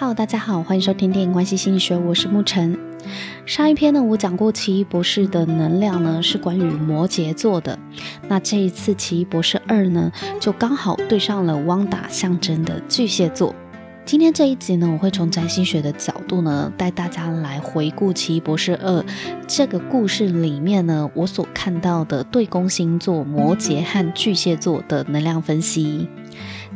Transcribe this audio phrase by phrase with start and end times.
[0.00, 2.78] 好大家好，欢迎收听电影关系心理学，我是沐晨。
[3.44, 7.76] 上一篇呢，我讲过奇异博士的能量呢是关于摩羯座的，
[8.28, 13.52] 那这一次奇异博士二呢就刚好对上了汪达象征的巨蟹座。
[14.04, 19.04] 今天这一集呢，我会从占星学的角度呢带大家来回顾奇异博士二
[19.48, 26.08] 这个故事里面呢我所看到的对宫星座摩羯和巨蟹座的能量分析。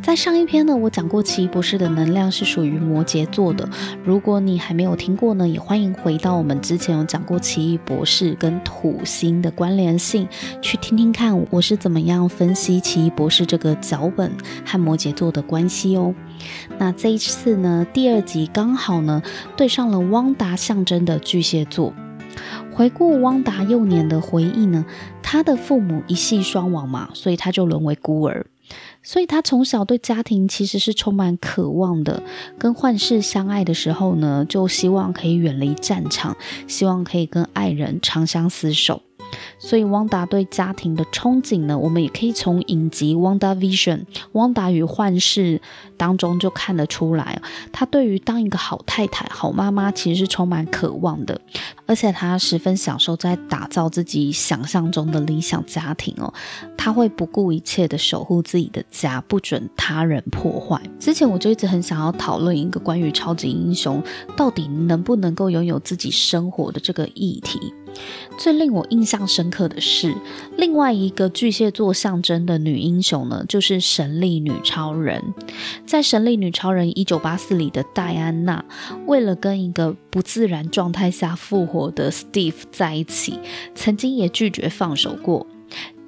[0.00, 3.68] 在上一篇呢，我讲过奇异博士的能量是属于摩羯座的。
[4.04, 10.26] 如果你还没有听过呢，也欢迎回到我们之前有讲过奇异博士跟土星的关联性，
[10.60, 14.32] 去听听看我是怎么样分析奇异博士这个脚本
[14.64, 16.14] 和摩羯座的关系哦。
[16.78, 19.22] 那这一次呢，第二集刚好呢
[19.56, 21.92] 对上了汪达象征的巨蟹座。
[22.72, 24.84] 回顾汪达幼年的回忆呢，
[25.22, 28.46] 他的父母一系双亡嘛，所以他就沦为孤儿。
[29.02, 32.22] 所以他从小对家庭其实是充满渴望的。
[32.58, 39.02] 跟幻视相爱的时候呢，就希望可以远离战场，希望可以跟爱人长相厮守。
[39.58, 43.98] 所以汪达对家庭的憧憬呢，我们也可以从影集《汪达 Vision》
[44.32, 45.58] 《汪达与幻视》
[45.96, 47.40] 当中就看得出来，
[47.72, 51.40] 他对于当一个好太太、好妈妈其实是充满渴望的，
[51.86, 56.32] 而且他十分享受在打造自己想象中的理想家庭哦。
[56.76, 60.80] 他会不顾一切的守护自己的家，不准他人破坏。
[60.98, 64.02] 之前我就一直很想要讨论一个关于超级英雄
[64.36, 67.72] 到底能不能够拥有自己生活的这个议题。
[68.38, 70.14] 最令我印象深刻的是，
[70.56, 75.22] 另外一个巨蟹座象征的女英雄呢，就是神力女超人。
[75.86, 78.64] 在《神力女超人》一九八四里的戴安娜，
[79.06, 83.38] 为了跟一个不自然状态下复活的 Steve 在一起，
[83.74, 85.46] 曾经也拒绝放手过。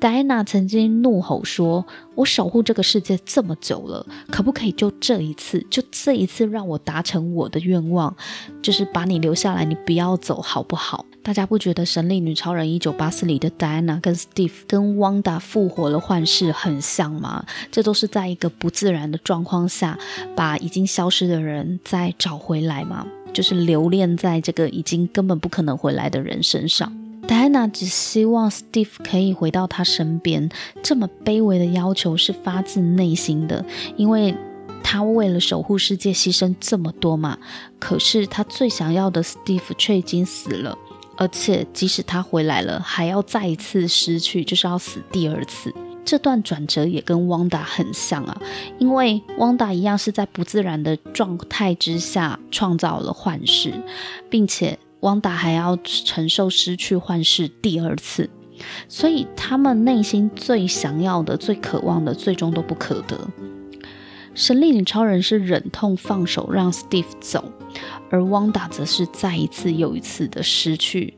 [0.00, 8.14] 戴安娜曾经怒吼说：“我守护这个世界这么久了，可不可以就这一次，就这一次让我达成我的愿望，
[8.60, 17.46] 就是把你留下来，你不要走，好不好？”大家不觉得《神力女超人》一九八四里的戴安娜跟 Steve 跟 Wanda 复活了幻视很像吗？
[17.72, 19.98] 这都是在一个不自然的状况下，
[20.36, 23.06] 把已经消失的人再找回来吗？
[23.32, 26.92] 就是留恋在这个已经根本不可能回来的人身上。
[27.26, 30.50] 戴安娜只希望 Steve 可以回到她身边，
[30.82, 33.64] 这么卑微的要求是发自内心的，
[33.96, 34.34] 因为
[34.82, 37.38] 她为了守护世界牺牲这么多嘛。
[37.78, 40.76] 可是她最想要的 Steve 却已经死了，
[41.16, 45.74] 而且即使他回来了，还要再一次失去，就是要死第二次。
[46.04, 48.40] 这段转折也跟汪达很像啊，
[48.78, 53.72] 因为汪达一样是在不自然的状态之下创造了幻视，
[54.28, 54.78] 并且。
[55.00, 58.30] 汪达还要承受失去幻视第二次，
[58.88, 63.14] 所以他们内心最想要的、最渴望的，最终都不可得。
[64.34, 67.44] 神力女超人是忍痛放手让 Steve 走，
[68.10, 71.14] 而汪达则是再一次又一次的失去。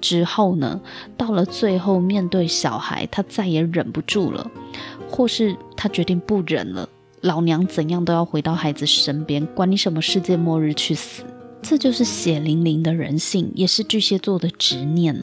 [0.00, 0.80] 之后呢，
[1.16, 4.50] 到了最后面对小孩，他再也忍不住了，
[5.10, 6.88] 或是他决定不忍了，
[7.20, 11.24] 老娘怎样都要回到孩子身边，管你什么世界末日，去死！
[11.60, 15.20] 这就是血淋淋的人性，也是巨蟹座的执念。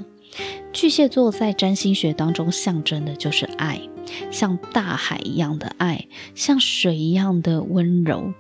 [0.72, 3.82] 巨蟹座在占星学当中象征的就是爱，
[4.32, 8.34] 像大海一样的爱，像水一样的温柔。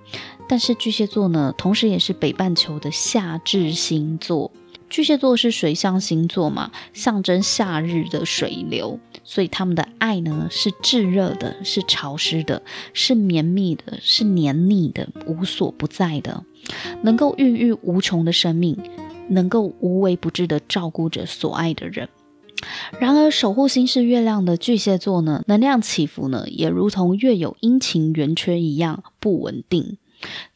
[0.50, 4.52] 但是巨蟹座呢，同时也是北半球的夏至星座。
[4.90, 12.62] 巨蟹座是水象星座嘛，象征夏日的水流，所以他们的爱呢是炙热的，是潮湿的，
[12.94, 16.46] 是绵密的，是黏腻的，无所不在的。
[17.02, 18.78] 能够孕育无穷的生命，
[19.28, 22.08] 能够无微不至的照顾着所爱的人。
[23.00, 29.98] 然而，守护星是月亮的巨蟹座呢，能量起伏呢，也如同月有阴晴圆缺一样不稳定。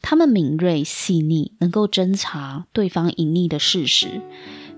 [0.00, 4.20] 他们敏锐细腻，能够侦查对方隐匿的事实。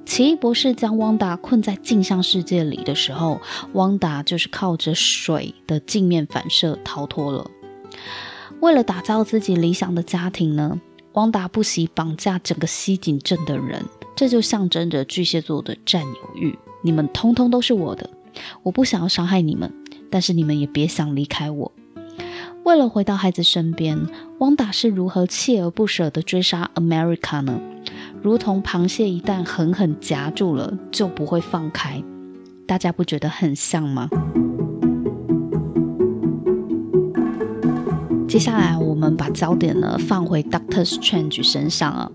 [0.05, 3.41] 奇异博士将汪达困在镜像世界里的时候，
[3.73, 7.51] 汪达就是靠着水的镜面反射逃脱了。
[8.61, 10.79] 为了打造自己理想的家庭呢，
[11.15, 13.83] 汪达不惜绑架整个西井镇的人，
[14.15, 16.59] 这就象征着巨蟹座的占有欲。
[16.85, 18.11] 你们通通都是我的，
[18.63, 19.73] 我不想要伤害你们，
[20.11, 21.73] 但是你们也别想离开我。
[22.63, 24.07] 为了回到孩子身边，
[24.41, 27.59] 汪达是如何锲而不舍地追杀 America 呢？
[28.23, 32.03] 如同螃蟹一旦狠狠夹住了，就不会放开。
[32.67, 34.09] 大家不觉得很像吗？
[38.35, 42.11] 接下来，我们把焦点呢放回 Doctor Strange 身上啊。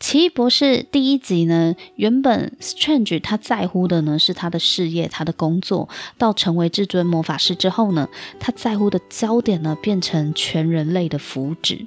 [0.00, 5.88] 奇异博士第一集呢，原本 Strange 他在乎的呢是他的事业、他的工作。
[6.18, 8.08] 到成为至尊魔法师之后呢，
[8.40, 11.86] 他在乎的焦点呢变成全人类的福祉。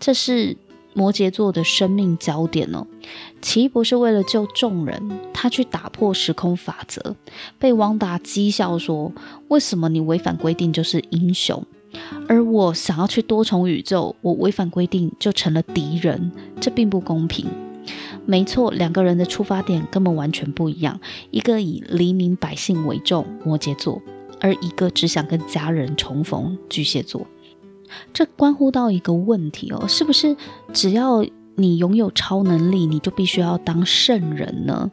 [0.00, 0.56] 这是
[0.94, 2.86] 摩羯座的生命焦点哦。
[3.42, 7.14] 奇异博士为了救众人，他去打破时空法则，
[7.58, 9.12] 被汪达讥笑说
[9.48, 11.62] ：“为什么你违反规定就是英雄，
[12.28, 16.32] 而我想要去多重宇宙，我违反规定就成了敌人？
[16.60, 17.46] 这并不公平。”
[18.24, 21.00] 没错，两个人的出发点根本完全不一样。
[21.32, 24.00] 一个以黎民百姓为重，摩羯座；
[24.40, 27.26] 而一个只想跟家人重逢，巨蟹座。
[28.14, 30.36] 这关乎到一个问题哦，是不是
[30.72, 34.92] 只要你拥有超能力，你就必须要当圣人呢？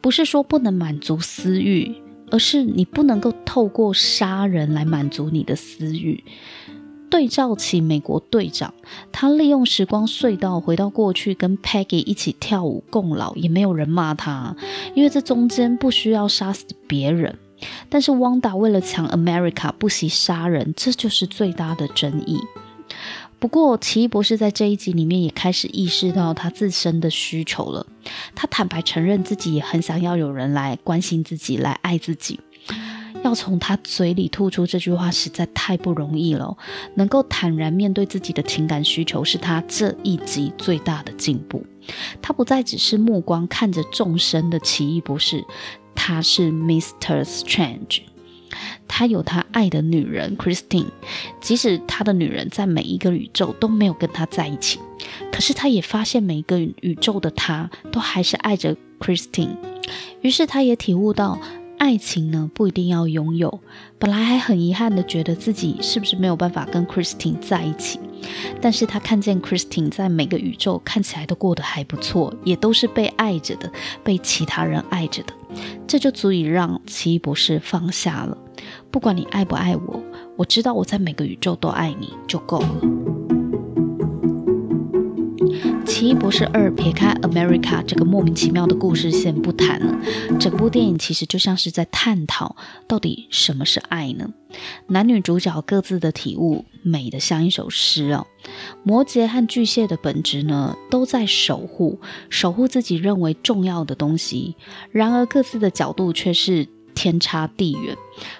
[0.00, 1.94] 不是说不能满足私欲，
[2.30, 6.22] 而是你不能够透过杀人来满足你的私欲。
[7.10, 8.74] 对照起美国队长，
[9.12, 14.56] 他利用时光隧道回到过去，跟 Peggy 一起跳舞共老，也没有人骂他，
[14.94, 17.38] 因为这中间不需要杀死别人。
[17.88, 22.36] 但是汪达为了抢 America 不惜杀人，这就是最大的争议。
[23.44, 27.86] 不过奇异博士在这一集里面也开始意识到他自身的需求了，
[28.34, 32.40] 他坦白承认自己也很想要有人来关心自己，来爱自己。
[33.22, 36.56] 要从他嘴里吐出这句话实在太不容易了。
[36.94, 41.66] 能够坦然面对自己的情感需求，是他这一集最大的进步。
[42.22, 45.44] 他不再只是目光看着众生的奇异博士，
[45.94, 47.22] 他是 Mr.
[47.22, 48.04] Strange。
[48.86, 50.88] 他有他爱的女人 Christine，
[51.40, 54.78] 即使他的女人在每一个宇宙都没有跟他在一起，
[55.32, 59.56] 可是他也发现每一个宇宙的他都还是爱着 Christine。
[60.22, 61.38] 于是他也体悟到。
[61.76, 63.60] 爱情呢，不一定要拥有。
[63.98, 67.98] 本来还很遗憾的觉得自己是不是没有办法跟 Christine 在一起，
[68.60, 73.70] 但是他看见 Christine 在每个宇宙看起来都过得还不错，也都是被爱着的，
[74.04, 75.34] 被其他人爱着的，
[75.86, 78.38] 这就足以让奇异博士放下了。
[78.90, 80.02] 不管你爱不爱我，
[80.36, 82.80] 我知道我在每个宇宙都爱你就够了。
[85.84, 89.96] 奇异博士二撇开 America 这个莫名其妙的故事线不谈了，
[90.40, 92.56] 整部电影其实就像是在探讨
[92.88, 94.30] 到底什么是爱呢？
[94.88, 98.26] 男女主角各自的体悟，美得像一首诗哦。
[98.82, 104.56] 摩羯和巨蟹的本质呢，都在守护，守护自己认为重要的东西，
[104.90, 106.68] 然而各自的角度却是。
[106.94, 107.96] 天差地远，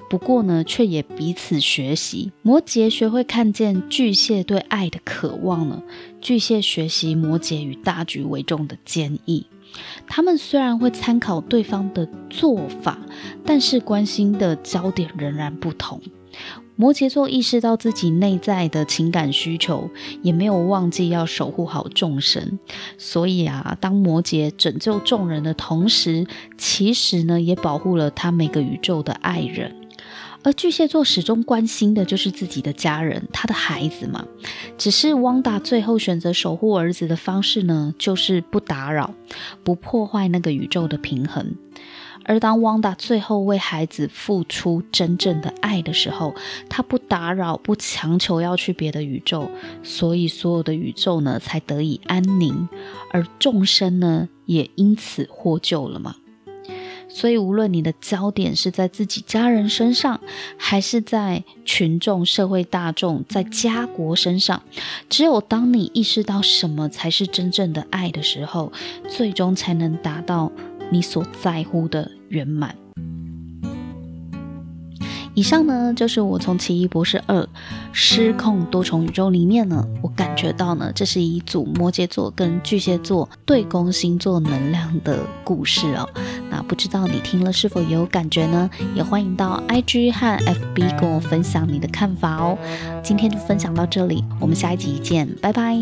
[0.09, 2.33] 不过呢，却也彼此学习。
[2.43, 5.83] 摩羯学会看见巨蟹对爱的渴望了，
[6.21, 9.47] 巨蟹学习摩羯与大局为重的坚毅。
[10.07, 12.99] 他们虽然会参考对方的做法，
[13.45, 16.01] 但是关心的焦点仍然不同。
[16.77, 19.89] 摩羯座意识到自己内在的情感需求，
[20.23, 22.59] 也没有忘记要守护好众神。
[22.99, 26.27] 所以啊，当摩羯拯救众人的同时，
[26.59, 29.77] 其实呢，也保护了他每个宇宙的爱人。
[30.43, 34.27] 而巨蟹座始终关心的就是自己的家人，他的孩子嘛。
[34.77, 39.15] 只是汪达最后选择守护儿子的方式呢，就是不打扰，
[39.63, 41.55] 不破坏那个宇宙的平衡。
[42.25, 46.35] 而当汪达最后为孩子付出真正的爱的时候，
[46.69, 49.49] 他不打扰，不强求要去别的宇宙，
[49.83, 52.69] 所以所有的宇宙呢才得以安宁，
[53.13, 56.17] 而众生呢也因此获救了嘛。
[57.07, 60.19] 所以无论你的焦点是在自己家人身上，
[60.57, 64.61] 还是在群众、社会大众、在家国身上，
[65.09, 68.73] 只有当你意识到什么才是真正的爱的时候，
[69.09, 70.51] 最终才能达到。
[70.91, 72.75] 你所在乎的圆满。
[75.37, 77.45] 以上呢，就是我从《奇异博士二：
[77.91, 86.09] 失控多重宇宙》里面呢，我感觉到呢，这是一组摩羯座跟巨蟹座对攻星座能量的故事哦。
[86.49, 88.71] 那不知道你听了是否有感觉呢？
[88.95, 92.57] 也欢迎到 IG 和 FB 跟我分享你的看法哦。
[93.03, 95.77] 今天就分享到这里，我们下一集见，拜拜。